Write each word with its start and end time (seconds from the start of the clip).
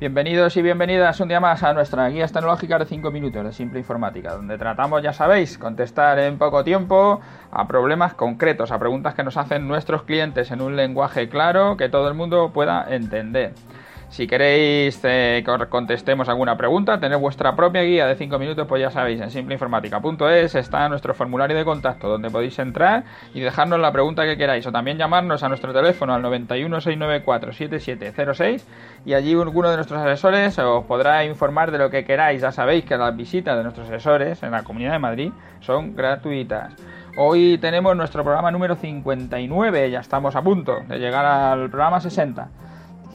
Bienvenidos 0.00 0.56
y 0.56 0.62
bienvenidas 0.62 1.18
un 1.18 1.26
día 1.26 1.40
más 1.40 1.64
a 1.64 1.74
nuestra 1.74 2.08
guía 2.08 2.24
tecnológica 2.28 2.78
de 2.78 2.84
5 2.84 3.10
minutos 3.10 3.44
de 3.44 3.52
Simple 3.52 3.80
Informática, 3.80 4.32
donde 4.32 4.56
tratamos, 4.56 5.02
ya 5.02 5.12
sabéis, 5.12 5.58
contestar 5.58 6.20
en 6.20 6.38
poco 6.38 6.62
tiempo 6.62 7.20
a 7.50 7.66
problemas 7.66 8.14
concretos, 8.14 8.70
a 8.70 8.78
preguntas 8.78 9.16
que 9.16 9.24
nos 9.24 9.36
hacen 9.36 9.66
nuestros 9.66 10.04
clientes 10.04 10.52
en 10.52 10.60
un 10.60 10.76
lenguaje 10.76 11.28
claro 11.28 11.76
que 11.76 11.88
todo 11.88 12.06
el 12.06 12.14
mundo 12.14 12.52
pueda 12.52 12.86
entender. 12.88 13.54
Si 14.10 14.26
queréis 14.26 14.98
eh, 15.04 15.44
que 15.44 15.66
contestemos 15.66 16.30
alguna 16.30 16.56
pregunta, 16.56 16.98
tener 16.98 17.18
vuestra 17.18 17.54
propia 17.54 17.82
guía 17.82 18.06
de 18.06 18.16
5 18.16 18.38
minutos, 18.38 18.66
pues 18.66 18.80
ya 18.80 18.90
sabéis, 18.90 19.20
en 19.20 19.30
simpleinformática.es 19.30 20.54
está 20.54 20.88
nuestro 20.88 21.12
formulario 21.12 21.54
de 21.54 21.62
contacto 21.64 22.08
donde 22.08 22.30
podéis 22.30 22.58
entrar 22.58 23.04
y 23.34 23.40
dejarnos 23.40 23.78
la 23.78 23.92
pregunta 23.92 24.24
que 24.24 24.38
queráis 24.38 24.66
o 24.66 24.72
también 24.72 24.96
llamarnos 24.96 25.42
a 25.42 25.48
nuestro 25.48 25.74
teléfono 25.74 26.14
al 26.14 26.22
916947706 26.22 28.62
y 29.04 29.12
allí 29.12 29.34
alguno 29.34 29.68
de 29.70 29.76
nuestros 29.76 30.00
asesores 30.00 30.58
os 30.58 30.86
podrá 30.86 31.26
informar 31.26 31.70
de 31.70 31.76
lo 31.76 31.90
que 31.90 32.04
queráis. 32.04 32.40
Ya 32.40 32.50
sabéis 32.50 32.86
que 32.86 32.96
las 32.96 33.14
visitas 33.14 33.58
de 33.58 33.62
nuestros 33.62 33.88
asesores 33.88 34.42
en 34.42 34.52
la 34.52 34.62
Comunidad 34.62 34.92
de 34.92 35.00
Madrid 35.00 35.32
son 35.60 35.94
gratuitas. 35.94 36.72
Hoy 37.18 37.58
tenemos 37.58 37.94
nuestro 37.94 38.24
programa 38.24 38.50
número 38.50 38.74
59, 38.74 39.90
ya 39.90 40.00
estamos 40.00 40.34
a 40.34 40.40
punto 40.42 40.78
de 40.88 40.98
llegar 40.98 41.26
al 41.26 41.68
programa 41.68 42.00
60. 42.00 42.67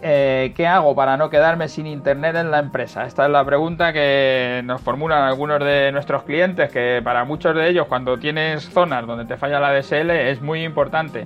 Eh, 0.06 0.52
¿qué 0.54 0.68
hago 0.68 0.94
para 0.96 1.16
no 1.16 1.30
quedarme 1.30 1.70
sin 1.70 1.88
internet 1.88 2.36
en 2.36 2.52
la 2.52 2.60
empresa? 2.60 3.06
Esta 3.06 3.24
es 3.24 3.32
la 3.32 3.46
pregunta 3.46 3.94
que 3.94 4.62
nos 4.66 4.82
formulan 4.82 5.24
algunos 5.24 5.64
de 5.64 5.94
nuestros 5.94 6.24
clientes, 6.24 6.70
que 6.74 7.00
para 7.02 7.24
muchos 7.24 7.56
de 7.56 7.70
ellos 7.70 7.88
cuando 7.88 8.20
tienes 8.20 8.66
zonas 8.66 9.08
donde 9.08 9.24
te 9.24 9.38
falla 9.38 9.62
la 9.62 9.72
DSL 9.72 10.10
es 10.12 10.42
muy 10.42 10.66
importante. 10.66 11.26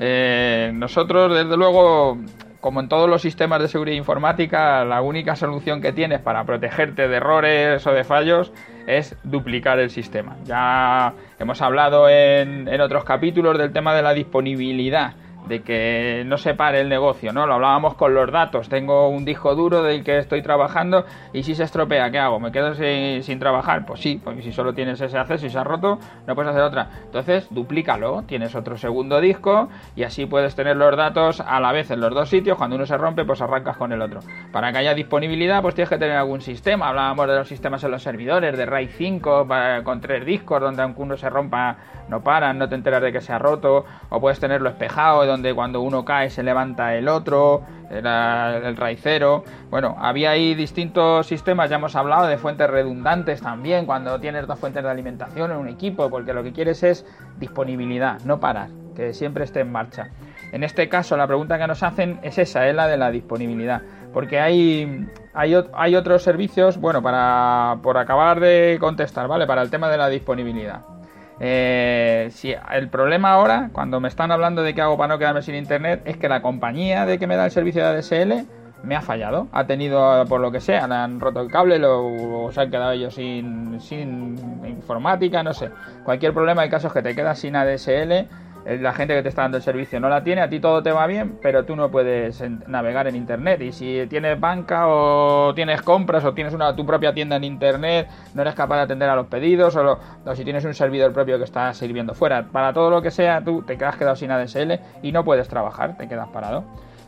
Eh, 0.00 0.72
nosotros, 0.74 1.32
desde 1.36 1.56
luego, 1.56 2.18
como 2.60 2.80
en 2.80 2.88
todos 2.88 3.08
los 3.08 3.22
sistemas 3.22 3.62
de 3.62 3.68
seguridad 3.68 3.96
informática, 3.96 4.84
la 4.84 5.02
única 5.02 5.36
solución 5.36 5.80
que 5.80 5.92
tienes 5.92 6.18
para 6.18 6.42
protegerte 6.42 7.06
de 7.06 7.16
errores 7.18 7.86
o 7.86 7.92
de 7.92 8.02
fallos 8.02 8.52
es 8.88 9.16
duplicar 9.22 9.78
el 9.78 9.90
sistema. 9.90 10.36
Ya 10.42 11.12
hemos 11.38 11.62
hablado 11.62 12.08
en 12.08 12.80
otros 12.80 13.04
capítulos 13.04 13.56
del 13.56 13.72
tema 13.72 13.94
de 13.94 14.02
la 14.02 14.14
disponibilidad 14.14 15.14
de 15.46 15.62
que 15.62 16.24
no 16.26 16.38
se 16.38 16.54
pare 16.54 16.80
el 16.80 16.88
negocio, 16.88 17.32
¿no? 17.32 17.46
Lo 17.46 17.54
hablábamos 17.54 17.94
con 17.94 18.14
los 18.14 18.30
datos. 18.30 18.68
Tengo 18.68 19.08
un 19.08 19.24
disco 19.24 19.54
duro 19.54 19.82
del 19.82 20.04
que 20.04 20.18
estoy 20.18 20.42
trabajando 20.42 21.04
y 21.32 21.42
si 21.42 21.54
se 21.54 21.64
estropea, 21.64 22.10
¿qué 22.10 22.18
hago? 22.18 22.40
¿Me 22.40 22.52
quedo 22.52 22.74
sin, 22.74 23.38
trabajar? 23.38 23.86
Pues 23.86 24.00
sí, 24.00 24.20
porque 24.22 24.42
si 24.42 24.52
solo 24.52 24.74
tienes 24.74 25.00
ese 25.00 25.18
acceso 25.18 25.46
y 25.46 25.50
se 25.50 25.58
ha 25.58 25.64
roto, 25.64 25.98
no 26.26 26.34
puedes 26.34 26.50
hacer 26.50 26.62
otra. 26.62 26.90
Entonces, 27.04 27.46
duplícalo, 27.50 28.24
tienes 28.26 28.54
otro 28.54 28.76
segundo 28.76 29.20
disco 29.20 29.68
y 29.94 30.02
así 30.02 30.26
puedes 30.26 30.54
tener 30.54 30.76
los 30.76 30.96
datos 30.96 31.40
a 31.40 31.60
la 31.60 31.72
vez 31.72 31.90
en 31.90 32.00
los 32.00 32.12
dos 32.12 32.28
sitios. 32.28 32.58
Cuando 32.58 32.76
uno 32.76 32.86
se 32.86 32.96
rompe, 32.96 33.24
pues 33.24 33.40
arrancas 33.40 33.76
con 33.76 33.92
el 33.92 34.02
otro. 34.02 34.20
Para 34.52 34.72
que 34.72 34.78
haya 34.78 34.94
disponibilidad, 34.94 35.62
pues 35.62 35.74
tienes 35.74 35.90
que 35.90 35.98
tener 35.98 36.16
algún 36.16 36.40
sistema. 36.40 36.88
Hablábamos 36.88 37.28
de 37.28 37.36
los 37.36 37.48
sistemas 37.48 37.82
en 37.84 37.90
los 37.90 38.02
servidores, 38.02 38.56
de 38.56 38.66
RAID 38.66 38.90
5 38.90 39.48
con 39.84 40.00
tres 40.00 40.24
discos, 40.24 40.60
donde 40.60 40.82
aunque 40.82 41.02
uno 41.02 41.16
se 41.16 41.30
rompa, 41.30 41.76
no 42.08 42.22
paran, 42.22 42.58
no 42.58 42.68
te 42.68 42.74
enteras 42.74 43.02
de 43.02 43.12
que 43.12 43.20
se 43.20 43.32
ha 43.32 43.38
roto, 43.38 43.84
o 44.08 44.20
puedes 44.20 44.40
tenerlo 44.40 44.68
espejado, 44.68 45.26
cuando 45.54 45.80
uno 45.80 46.04
cae 46.04 46.30
se 46.30 46.42
levanta 46.42 46.94
el 46.94 47.08
otro, 47.08 47.62
era 47.90 48.56
el 48.56 48.76
raicero. 48.76 49.44
Bueno, 49.70 49.96
había 49.98 50.30
ahí 50.30 50.54
distintos 50.54 51.26
sistemas, 51.26 51.70
ya 51.70 51.76
hemos 51.76 51.96
hablado 51.96 52.26
de 52.26 52.38
fuentes 52.38 52.68
redundantes 52.68 53.40
también, 53.40 53.86
cuando 53.86 54.18
tienes 54.20 54.46
dos 54.46 54.58
fuentes 54.58 54.82
de 54.82 54.90
alimentación 54.90 55.50
en 55.50 55.58
un 55.58 55.68
equipo, 55.68 56.10
porque 56.10 56.32
lo 56.32 56.42
que 56.42 56.52
quieres 56.52 56.82
es 56.82 57.06
disponibilidad, 57.38 58.20
no 58.24 58.40
parar, 58.40 58.70
que 58.94 59.12
siempre 59.12 59.44
esté 59.44 59.60
en 59.60 59.72
marcha. 59.72 60.10
En 60.52 60.62
este 60.62 60.88
caso, 60.88 61.16
la 61.16 61.26
pregunta 61.26 61.58
que 61.58 61.66
nos 61.66 61.82
hacen 61.82 62.18
es 62.22 62.38
esa, 62.38 62.68
es 62.68 62.74
la 62.74 62.86
de 62.86 62.96
la 62.96 63.10
disponibilidad. 63.10 63.82
Porque 64.12 64.40
hay, 64.40 65.06
hay, 65.34 65.54
hay 65.74 65.96
otros 65.96 66.22
servicios, 66.22 66.78
bueno, 66.80 67.02
para, 67.02 67.78
por 67.82 67.98
acabar 67.98 68.40
de 68.40 68.78
contestar, 68.80 69.28
¿vale? 69.28 69.46
Para 69.46 69.62
el 69.62 69.70
tema 69.70 69.90
de 69.90 69.98
la 69.98 70.08
disponibilidad. 70.08 70.95
Eh, 71.38 72.28
si 72.32 72.54
el 72.72 72.88
problema 72.88 73.32
ahora, 73.32 73.70
cuando 73.72 74.00
me 74.00 74.08
están 74.08 74.30
hablando 74.30 74.62
de 74.62 74.74
qué 74.74 74.80
hago 74.80 74.96
para 74.96 75.14
no 75.14 75.18
quedarme 75.18 75.42
sin 75.42 75.54
internet, 75.54 76.02
es 76.04 76.16
que 76.16 76.28
la 76.28 76.42
compañía 76.42 77.04
de 77.06 77.18
que 77.18 77.26
me 77.26 77.36
da 77.36 77.44
el 77.44 77.50
servicio 77.50 77.82
de 77.82 77.98
ADSL 77.98 78.46
me 78.82 78.96
ha 78.96 79.02
fallado. 79.02 79.48
Ha 79.52 79.66
tenido, 79.66 80.24
por 80.26 80.40
lo 80.40 80.50
que 80.50 80.60
sea, 80.60 80.86
le 80.86 80.94
han 80.94 81.20
roto 81.20 81.40
el 81.40 81.50
cable 81.50 81.80
o 81.84 82.50
se 82.52 82.60
han 82.60 82.70
quedado 82.70 82.92
ellos 82.92 83.14
sin, 83.14 83.80
sin 83.80 84.64
informática, 84.66 85.42
no 85.42 85.52
sé. 85.52 85.70
Cualquier 86.04 86.32
problema, 86.32 86.62
hay 86.62 86.70
casos 86.70 86.92
que 86.92 87.02
te 87.02 87.14
quedas 87.14 87.38
sin 87.38 87.56
ADSL 87.56 88.28
la 88.66 88.92
gente 88.92 89.14
que 89.14 89.22
te 89.22 89.28
está 89.28 89.42
dando 89.42 89.58
el 89.58 89.62
servicio 89.62 90.00
no 90.00 90.08
la 90.08 90.24
tiene, 90.24 90.42
a 90.42 90.48
ti 90.48 90.58
todo 90.58 90.82
te 90.82 90.90
va 90.90 91.06
bien, 91.06 91.38
pero 91.40 91.64
tú 91.64 91.76
no 91.76 91.90
puedes 91.90 92.42
navegar 92.66 93.06
en 93.06 93.14
internet. 93.14 93.60
Y 93.62 93.72
si 93.72 94.06
tienes 94.08 94.40
banca 94.40 94.88
o 94.88 95.54
tienes 95.54 95.82
compras 95.82 96.24
o 96.24 96.34
tienes 96.34 96.52
una, 96.52 96.74
tu 96.74 96.84
propia 96.84 97.14
tienda 97.14 97.36
en 97.36 97.44
internet, 97.44 98.08
no 98.34 98.42
eres 98.42 98.54
capaz 98.54 98.76
de 98.78 98.82
atender 98.82 99.08
a 99.08 99.14
los 99.14 99.28
pedidos 99.28 99.76
o, 99.76 99.98
si 100.34 100.44
tienes 100.44 100.64
un 100.64 100.74
servidor 100.74 101.12
propio 101.12 101.38
que 101.38 101.44
está 101.44 101.72
sirviendo 101.74 102.14
fuera, 102.14 102.48
para 102.50 102.72
todo 102.72 102.90
lo 102.90 103.00
que 103.02 103.12
sea, 103.12 103.42
tú 103.44 103.62
te 103.62 103.78
quedas 103.78 103.96
quedado 103.96 104.16
sin 104.16 104.32
ADSL 104.32 104.80
y 105.02 105.12
no 105.12 105.24
puedes 105.24 105.48
trabajar, 105.48 105.96
te 105.96 106.08
quedas 106.08 106.28
parado. 106.28 106.64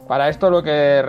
Para 0.06 0.28
esto 0.28 0.50
lo 0.50 0.62
que, 0.62 1.02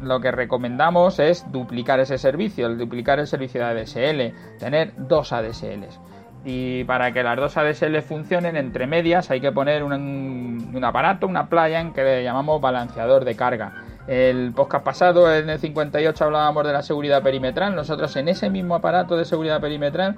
lo 0.00 0.20
que 0.20 0.30
recomendamos 0.30 1.18
es 1.18 1.44
duplicar 1.50 2.00
ese 2.00 2.18
servicio, 2.18 2.66
el 2.66 2.78
duplicar 2.78 3.18
el 3.18 3.26
servicio 3.26 3.60
de 3.60 3.66
ADSL, 3.66 4.58
tener 4.58 4.92
dos 4.96 5.32
ADSLs 5.32 6.00
y 6.44 6.84
para 6.84 7.12
que 7.12 7.22
las 7.22 7.36
dos 7.36 7.56
ADSL 7.56 8.00
funcionen 8.02 8.56
entre 8.56 8.86
medias 8.86 9.30
hay 9.30 9.40
que 9.40 9.52
poner 9.52 9.82
un, 9.82 10.80
aparato, 10.82 11.26
una 11.26 11.48
playa 11.48 11.92
que 11.92 12.02
le 12.02 12.24
llamamos 12.24 12.60
balanceador 12.60 13.24
de 13.24 13.34
carga. 13.36 13.72
El 14.06 14.52
podcast 14.54 14.84
pasado, 14.84 15.34
en 15.34 15.50
el 15.50 15.58
58, 15.58 16.24
hablábamos 16.24 16.66
de 16.66 16.72
la 16.72 16.82
seguridad 16.82 17.22
perimetral. 17.22 17.74
Nosotros 17.74 18.16
en 18.16 18.28
ese 18.28 18.48
mismo 18.48 18.74
aparato 18.74 19.16
de 19.16 19.26
seguridad 19.26 19.60
perimetral 19.60 20.16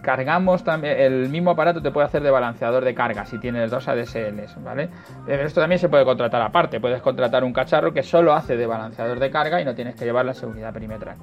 cargamos 0.00 0.64
también, 0.64 0.98
el 0.98 1.28
mismo 1.28 1.50
aparato 1.50 1.82
te 1.82 1.90
puede 1.90 2.06
hacer 2.06 2.22
de 2.22 2.30
balanceador 2.30 2.84
de 2.84 2.94
carga 2.94 3.26
si 3.26 3.38
tienes 3.38 3.70
dos 3.70 3.86
ADSLs, 3.88 4.62
¿vale? 4.62 4.88
Esto 5.26 5.60
también 5.60 5.78
se 5.78 5.88
puede 5.88 6.04
contratar 6.04 6.40
aparte, 6.40 6.80
puedes 6.80 7.02
contratar 7.02 7.44
un 7.44 7.52
cacharro 7.52 7.92
que 7.92 8.02
solo 8.02 8.32
hace 8.32 8.56
de 8.56 8.66
balanceador 8.66 9.18
de 9.18 9.30
carga 9.30 9.60
y 9.60 9.64
no 9.64 9.74
tienes 9.74 9.96
que 9.96 10.04
llevar 10.04 10.24
la 10.24 10.34
seguridad 10.34 10.72
perimetral. 10.72 11.16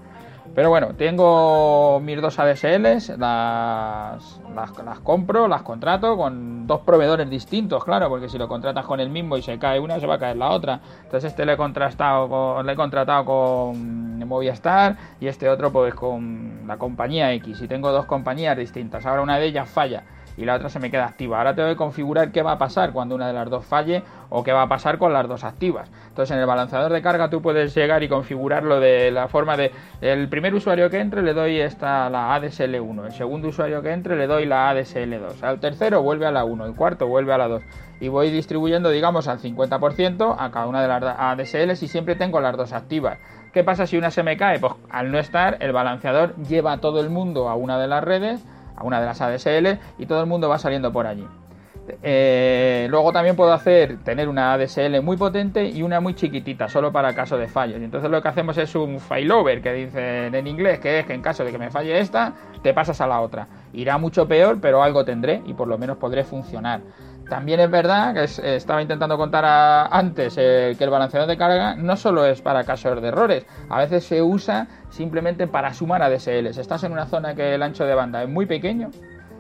Pero 0.56 0.70
bueno, 0.70 0.96
tengo 0.96 2.00
mis 2.00 2.22
dos 2.22 2.40
ADSLs, 2.40 3.18
las, 3.18 4.40
las, 4.56 5.00
compro, 5.04 5.50
las 5.50 5.64
contrato 5.64 6.16
con 6.16 6.66
dos 6.66 6.80
proveedores 6.80 7.30
distintos, 7.30 7.84
claro, 7.84 8.08
porque 8.08 8.30
si 8.30 8.38
lo 8.38 8.48
contratas 8.48 8.86
con 8.86 9.02
el 9.02 9.10
mismo 9.10 9.36
y 9.36 9.42
se 9.42 9.60
cae 9.60 9.82
una, 9.82 10.00
se 10.00 10.08
va 10.08 10.16
a 10.16 10.20
caer 10.20 10.38
la 10.38 10.52
otra. 10.52 10.80
Entonces 11.04 11.32
este 11.32 11.46
le 11.46 11.54
he, 11.54 11.58
contrastado 11.58 12.30
con, 12.30 12.66
le 12.66 12.72
he 12.72 12.76
contratado 12.78 13.26
con 13.26 14.26
Movistar 14.26 14.96
y 15.20 15.28
este 15.28 15.50
otro 15.50 15.74
pues 15.74 15.94
con 15.94 16.62
la 16.66 16.78
compañía 16.78 17.34
X. 17.34 17.62
Y 17.62 17.68
tengo 17.68 17.92
dos 17.92 18.06
compañías 18.06 18.56
distintas. 18.56 19.06
Ahora 19.06 19.24
una 19.24 19.38
de 19.38 19.48
ellas 19.48 19.70
falla 19.70 20.04
y 20.38 20.46
la 20.46 20.56
otra 20.56 20.70
se 20.70 20.80
me 20.80 20.92
queda 20.92 21.06
activa. 21.06 21.38
Ahora 21.38 21.56
tengo 21.56 21.70
que 21.70 21.76
configurar 21.76 22.32
qué 22.32 22.42
va 22.42 22.54
a 22.54 22.58
pasar 22.58 22.92
cuando 22.92 23.16
una 23.16 23.28
de 23.28 23.34
las 23.34 23.50
dos 23.50 23.66
falle 23.66 24.04
o 24.30 24.44
qué 24.44 24.52
va 24.52 24.64
a 24.64 24.68
pasar 24.68 24.98
con 24.98 25.14
las 25.14 25.28
dos 25.28 25.44
activas. 25.44 25.90
Entonces 26.08 26.36
en 26.36 26.40
el 26.40 26.46
balanceador 26.46 26.92
de 26.92 27.02
carga 27.02 27.30
tú 27.30 27.42
puedes 27.42 27.74
llegar 27.76 28.04
y 28.04 28.10
configurarlo 28.10 28.80
de 28.80 29.12
la 29.12 29.28
forma 29.28 29.58
de 29.58 29.72
el 30.02 30.28
primer 30.30 30.54
usuario 30.54 30.90
que 30.90 31.00
entre 31.00 31.22
le 31.22 31.34
doy 31.34 31.60
esta 31.60 32.10
la 32.10 32.34
ADSL 32.36 32.80
1, 32.80 33.06
el 33.06 33.12
segundo 33.14 33.50
usuario 33.50 33.82
que 33.82 33.92
entre 33.92 34.16
le 34.16 34.28
doy 34.28 34.46
la 34.46 34.70
ADSL 34.70 35.20
2, 35.20 35.44
al 35.44 35.60
tercero 35.60 36.02
vuelve 36.02 36.26
a 36.26 36.32
la 36.32 36.46
1, 36.46 36.66
el 36.66 36.76
cuarto 36.76 37.08
vuelve 37.08 37.34
a 37.34 37.38
la 37.38 37.48
2 37.48 37.64
y 38.00 38.08
voy 38.08 38.30
distribuyendo 38.30 38.90
digamos 38.90 39.28
al 39.28 39.40
50% 39.40 40.36
a 40.38 40.52
cada 40.52 40.68
una 40.68 40.82
de 40.82 40.88
las 40.88 41.04
ADSLs 41.18 41.84
y 41.84 41.88
siempre 41.88 42.16
tengo 42.16 42.42
las 42.42 42.58
dos 42.58 42.74
activas. 42.74 43.18
¿Qué 43.54 43.64
pasa 43.64 43.88
si 43.88 43.98
una 43.98 44.12
se 44.12 44.22
me 44.22 44.36
cae? 44.36 44.60
Pues 44.60 44.74
al 44.90 45.12
no 45.12 45.18
estar 45.18 45.58
el 45.62 45.72
balanceador 45.72 46.36
lleva 46.36 46.74
a 46.74 46.82
todo 46.82 47.00
el 47.00 47.10
mundo 47.10 47.48
a 47.48 47.56
una 47.56 47.80
de 47.80 47.88
las 47.88 48.04
redes 48.04 48.46
a 48.76 48.84
una 48.84 49.00
de 49.00 49.06
las 49.06 49.22
ADSL 49.22 49.80
y 49.98 50.06
todo 50.06 50.22
el 50.22 50.28
mundo 50.28 50.50
va 50.50 50.60
saliendo 50.60 50.92
por 50.92 51.08
allí. 51.08 51.28
Eh, 52.02 52.88
luego 52.90 53.12
también 53.12 53.36
puedo 53.36 53.54
hacer 53.54 53.98
tener 54.04 54.28
una 54.28 54.54
ADSL 54.54 55.02
muy 55.02 55.18
potente 55.18 55.66
y 55.68 55.84
una 55.84 56.00
muy 56.00 56.16
chiquitita, 56.16 56.68
solo 56.68 56.92
para 56.92 57.14
caso 57.14 57.38
de 57.38 57.48
fallos. 57.48 57.80
Y 57.80 57.84
entonces 57.84 58.10
lo 58.10 58.22
que 58.22 58.28
hacemos 58.28 58.58
es 58.58 58.74
un 58.76 59.00
failover, 59.00 59.62
que 59.62 59.74
dicen 59.74 60.34
en 60.34 60.48
inglés, 60.48 60.80
que 60.80 61.00
es 61.00 61.06
que 61.06 61.14
en 61.14 61.22
caso 61.22 61.44
de 61.46 61.52
que 61.52 61.58
me 61.58 61.70
falle 61.70 62.00
esta, 62.00 62.34
te 62.64 62.74
pasas 62.74 63.02
a 63.02 63.08
la 63.08 63.22
otra. 63.22 63.48
Irá 63.74 63.98
mucho 63.98 64.28
peor, 64.28 64.60
pero 64.60 64.82
algo 64.82 65.06
tendré 65.06 65.42
y 65.46 65.54
por 65.54 65.68
lo 65.68 65.78
menos 65.78 65.98
podré 65.98 66.24
funcionar. 66.24 66.82
También 67.30 67.60
es 67.60 67.72
verdad 67.72 68.14
que 68.14 68.56
estaba 68.56 68.82
intentando 68.82 69.18
contar 69.18 69.46
antes 69.92 70.36
eh, 70.38 70.76
que 70.78 70.84
el 70.84 70.90
balanceador 70.90 71.28
de 71.28 71.38
carga 71.38 71.76
no 71.76 71.98
solo 71.98 72.26
es 72.26 72.42
para 72.42 72.64
casos 72.64 73.02
de 73.02 73.08
errores, 73.08 73.46
a 73.70 73.80
veces 73.80 74.04
se 74.04 74.22
usa 74.22 74.68
simplemente 74.90 75.48
para 75.48 75.74
sumar 75.74 76.04
ADSLs. 76.04 76.58
Estás 76.58 76.84
en 76.84 76.92
una 76.92 77.08
zona 77.08 77.34
que 77.34 77.56
el 77.56 77.64
ancho 77.64 77.86
de 77.86 77.96
banda 77.96 78.22
es 78.22 78.30
muy 78.30 78.46
pequeño 78.46 78.92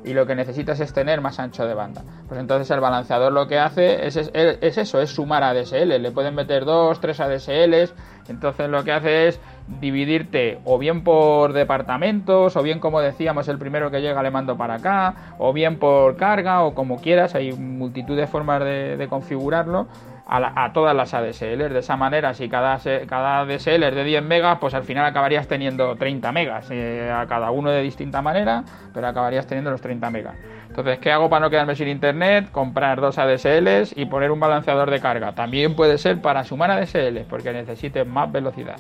y 0.05 0.13
lo 0.13 0.25
que 0.25 0.35
necesitas 0.35 0.79
es 0.79 0.93
tener 0.93 1.19
más 1.19 1.39
ancho 1.39 1.65
de 1.65 1.73
banda. 1.73 2.03
Pues 2.27 2.39
entonces 2.39 2.69
el 2.71 2.79
balanceador 2.79 3.33
lo 3.33 3.47
que 3.47 3.59
hace 3.59 4.05
es, 4.05 4.15
es 4.15 4.77
eso, 4.77 5.01
es 5.01 5.09
sumar 5.09 5.43
ADSL. 5.43 6.01
Le 6.01 6.11
pueden 6.11 6.35
meter 6.35 6.63
dos, 6.63 6.99
tres 7.01 7.19
ADSLs. 7.19 7.93
Entonces 8.27 8.69
lo 8.69 8.83
que 8.83 8.91
hace 8.91 9.27
es 9.27 9.39
dividirte 9.67 10.59
o 10.63 10.77
bien 10.77 11.03
por 11.03 11.53
departamentos, 11.53 12.55
o 12.55 12.63
bien 12.63 12.79
como 12.79 13.01
decíamos, 13.01 13.47
el 13.47 13.57
primero 13.57 13.91
que 13.91 14.01
llega 14.01 14.21
le 14.21 14.31
mando 14.31 14.57
para 14.57 14.75
acá, 14.75 15.35
o 15.37 15.53
bien 15.53 15.79
por 15.79 16.15
carga, 16.17 16.63
o 16.63 16.73
como 16.73 16.97
quieras, 17.01 17.35
hay 17.35 17.51
multitud 17.53 18.15
de 18.15 18.27
formas 18.27 18.63
de, 18.63 19.07
configurarlo. 19.09 19.87
A, 20.27 20.73
todas 20.73 20.95
las 20.95 21.13
ADSL. 21.13 21.69
De 21.69 21.79
esa 21.79 21.95
manera, 21.97 22.33
si 22.33 22.49
cada, 22.49 22.79
cada 23.07 23.41
ADSL 23.41 23.83
es 23.83 23.95
de 23.95 24.03
10 24.03 24.23
megas, 24.23 24.57
pues 24.59 24.73
al 24.73 24.83
final 24.83 25.05
acabarías 25.05 25.47
teniendo 25.47 25.95
30 25.95 26.31
megas, 26.31 26.67
eh, 26.71 27.11
a 27.11 27.25
cada 27.27 27.51
uno 27.51 27.69
de 27.69 27.81
distinta 27.81 28.21
manera, 28.21 28.63
pero 28.93 29.07
acabarías 29.07 29.45
teniendo 29.47 29.71
los 29.71 29.81
30 29.81 30.09
megas. 30.09 30.35
Entonces, 30.67 30.99
¿qué 30.99 31.11
hago 31.11 31.29
para 31.29 31.45
no 31.45 31.49
quedarme 31.49 31.75
sin 31.75 31.87
internet? 31.87 32.51
Comprar 32.51 32.99
dos 32.99 33.17
ADSLs 33.17 33.95
y 33.95 34.05
poner 34.05 34.31
un 34.31 34.39
balanceador 34.39 34.89
de 34.91 34.99
carga. 34.99 35.33
También 35.33 35.75
puede 35.75 35.97
ser 35.97 36.21
para 36.21 36.43
sumar 36.43 36.71
ADSLs, 36.71 37.25
porque 37.29 37.53
necesites 37.53 38.05
más 38.05 38.31
velocidad. 38.31 38.75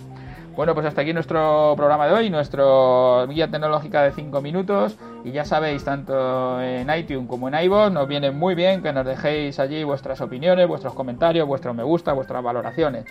Bueno, 0.55 0.73
pues 0.73 0.85
hasta 0.85 1.01
aquí 1.01 1.11
nuestro 1.11 1.73
programa 1.75 2.07
de 2.07 2.13
hoy, 2.13 2.29
nuestro 2.29 3.27
guía 3.27 3.49
tecnológica 3.51 4.03
de 4.03 4.13
5 4.13 4.41
minutos. 4.41 4.97
Y 5.25 5.31
ya 5.31 5.43
sabéis, 5.43 5.83
tanto 5.83 6.61
en 6.61 6.89
iTunes 6.97 7.27
como 7.27 7.49
en 7.49 7.61
iVoox, 7.65 7.91
nos 7.91 8.07
viene 8.07 8.31
muy 8.31 8.55
bien 8.55 8.81
que 8.81 8.93
nos 8.93 9.05
dejéis 9.05 9.59
allí 9.59 9.83
vuestras 9.83 10.21
opiniones, 10.21 10.65
vuestros 10.67 10.93
comentarios, 10.93 11.45
vuestros 11.45 11.75
me 11.75 11.83
gusta, 11.83 12.13
vuestras 12.13 12.41
valoraciones. 12.41 13.05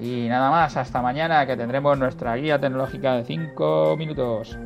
Y 0.00 0.26
nada 0.28 0.50
más, 0.50 0.76
hasta 0.76 1.00
mañana 1.00 1.46
que 1.46 1.56
tendremos 1.56 1.96
nuestra 1.96 2.34
guía 2.34 2.58
tecnológica 2.58 3.14
de 3.14 3.24
5 3.24 3.96
minutos. 3.96 4.58